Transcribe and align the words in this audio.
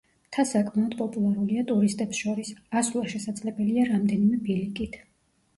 მთა 0.27 0.43
საკმაოდ 0.51 0.95
პოპულარულია 1.01 1.65
ტურისტებს 1.71 2.21
შორის; 2.23 2.51
ასვლა 2.81 3.05
შესაძლებელია 3.13 3.87
რამდენიმე 3.93 4.41
ბილიკით. 4.49 4.99